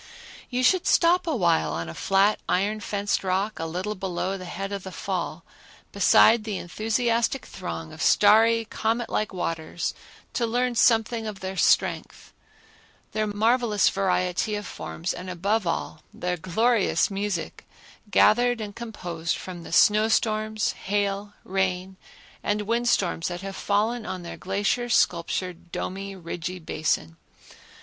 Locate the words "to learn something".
10.33-11.27